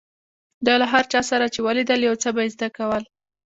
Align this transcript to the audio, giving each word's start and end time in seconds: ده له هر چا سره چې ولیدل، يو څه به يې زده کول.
ده 0.65 0.73
له 0.81 0.85
هر 0.93 1.03
چا 1.11 1.21
سره 1.31 1.45
چې 1.53 1.59
ولیدل، 1.67 1.99
يو 2.07 2.15
څه 2.23 2.29
به 2.35 2.41
يې 2.45 2.49
زده 2.55 2.69
کول. 2.77 3.03